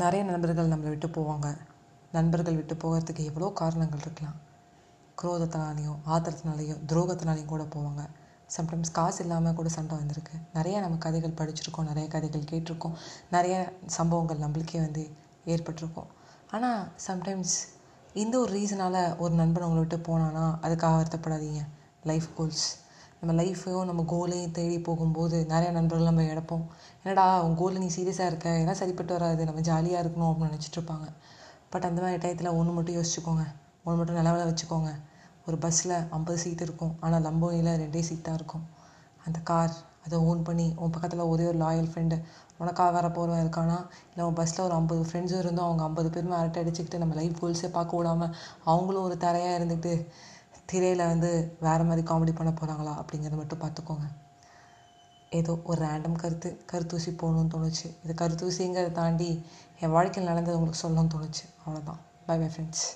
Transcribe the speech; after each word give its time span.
நிறைய 0.00 0.24
நண்பர்கள் 0.24 0.68
நம்மளை 0.68 0.90
விட்டு 0.92 1.08
போவாங்க. 1.08 1.48
நண்பர்கள் 2.12 2.54
விட்டு 2.54 2.74
போகிறதுக்கு 2.74 3.22
எவ்வளோ 3.24 3.50
காரணங்கள் 3.50 3.98
இருக்கலாம். 3.98 4.36
குரோதத்தினாலேயும் 5.22 5.98
ஆத்திரத்தினாலையும் 6.06 6.80
துரோகத்தினாலையும் 6.86 7.52
கூட 7.52 7.62
போவாங்க. 7.62 8.02
சம்டைம்ஸ் 8.56 8.92
காசு 8.92 9.22
இல்லாமல் 9.24 9.54
கூட 9.54 9.68
சண்டை 9.68 9.96
வந்திருக்கு. 9.96 10.34
நிறைய 10.54 10.80
நம்ம 10.80 10.96
கதைகள் 10.96 11.38
படிச்சிருக்கோம் 11.38 11.88
நிறைய 11.90 12.08
கதைகள் 12.08 12.48
கேட்டிருக்கோம். 12.50 12.96
நிறைய 13.30 13.72
சம்பவங்கள் 13.86 14.38
நம்மளுக்கே 14.38 14.80
வந்து 14.80 15.04
ஏற்பட்டிருக்கும். 15.44 16.10
ஆனால் 16.50 16.88
சம்டைம்ஸ் 17.06 17.56
இந்த 18.14 18.38
ஒரு 18.38 18.52
ரீசனால் 18.58 19.18
ஒரு 19.18 19.34
நண்பன் 19.34 19.62
உங்களை 19.62 19.82
விட்டு 19.84 19.98
போனானா 20.08 20.44
அதுக்காக 20.62 20.92
வருத்தப்படாதீங்க. 21.00 21.62
லைஃப் 22.02 22.28
கோல்ஸ் 22.36 22.66
நம்ம 23.20 23.42
லைஃப்பையும் 23.42 23.84
நம்ம 23.84 24.02
கோலையும் 24.12 24.50
தேடி 24.50 24.78
போகும்போது 24.80 25.36
நிறைய 25.46 25.70
நண்பர்கள் 25.70 26.10
நம்ம 26.10 26.22
இழப்போம். 26.22 26.64
என்னடா 27.02 27.42
உன் 27.42 27.54
கோலில் 27.54 27.82
நீ 27.84 27.88
சீரியஸாக 27.96 28.30
இருக்க? 28.30 28.48
ஏன்னா 28.62 28.72
சரிப்பட்டு 28.72 29.12
வராது. 29.12 29.44
நம்ம 29.44 29.60
ஜாலியாக 29.60 30.02
இருக்கணும் 30.04 30.30
அப்படின்னு 30.30 30.54
நினச்சிட்டு 30.54 30.78
இருப்பாங்க. 30.80 31.06
பட் 31.70 31.84
அந்த 31.84 32.00
மாதிரி 32.02 32.20
டயத்தில் 32.24 32.56
ஒன்று 32.58 32.72
மட்டும் 32.72 32.96
யோசிச்சுக்கோங்க. 32.96 33.44
ஒன்று 33.84 33.98
மட்டும் 33.98 34.18
நிலவில் 34.20 34.48
வச்சுக்கோங்க. 34.50 34.90
ஒரு 35.46 35.58
பஸ்ஸில் 35.58 35.96
ஐம்பது 36.10 36.38
சீட் 36.38 36.64
இருக்கும். 36.66 36.94
ஆனால் 37.00 37.22
லம்போனியில் 37.22 37.72
ரெண்டே 37.82 38.00
சீட் 38.00 38.26
தான் 38.28 38.34
இருக்கும். 38.34 38.64
அந்த 39.24 39.38
கார் 39.40 39.74
அதை 40.06 40.18
ஓன் 40.18 40.42
பண்ணி 40.42 40.74
உன் 40.76 40.90
பக்கத்தில் 40.90 41.28
ஒரே 41.32 41.44
ஒரு 41.46 41.58
லாயல் 41.58 41.90
ஃப்ரெண்டு 41.92 42.16
உனக்காக 42.58 42.90
வர 42.90 43.06
போகிறவன் 43.08 43.42
இருக்கானா? 43.44 43.78
இல்லை 44.10 44.24
உன் 44.24 44.34
பஸ்ஸில் 44.34 44.64
ஒரு 44.64 44.74
ஐம்பது 44.74 45.02
ஃப்ரெண்ட்ஸும் 45.02 45.38
இருந்தோம் 45.38 45.64
அவங்க 45.64 45.82
ஐம்பது 45.82 46.10
பேருமே 46.10 46.34
அரட்டை 46.34 46.62
அடிச்சுக்கிட்டு 46.62 46.98
நம்ம 46.98 47.14
லைஃப் 47.14 47.40
கோல்ஸே 47.40 47.70
பார்க்க 47.70 47.96
விடாமல் 47.96 48.34
அவங்களும் 48.64 49.02
ஒரு 49.02 49.16
தரையாக 49.16 49.58
இருந்துக்கிட்டு 49.58 49.94
திரையில் 50.70 51.10
வந்து 51.12 51.30
வேறு 51.60 51.84
மாதிரி 51.84 52.02
காமெடி 52.06 52.32
பண்ண 52.34 52.50
போகிறாங்களா 52.50 52.94
அப்படிங்கிறத 53.00 53.36
மட்டும் 53.40 53.62
பார்த்துக்கோங்க. 53.64 54.06
ஏதோ 55.30 55.52
ஒரு 55.62 55.78
ரேண்டம் 55.86 56.20
கருத்து 56.22 56.48
கருத்தூசி 56.72 57.10
போகணும்னு 57.22 57.54
தோணுச்சு. 57.54 57.88
இது 58.04 58.14
கருத்தூசிங்கிறத 58.20 58.92
தாண்டி 58.92 59.30
என் 59.80 59.94
வாழ்க்கையில் 59.96 60.30
நடந்தது 60.32 60.58
உங்களுக்கு 60.58 60.82
சொல்லணும்னு 60.84 61.14
தோணுச்சு. 61.16 61.44
அவ்வளோதான் 61.64 62.00
பை 62.26 62.38
பை 62.38 62.48
ஃப்ரெண்ட்ஸ் 62.54 62.86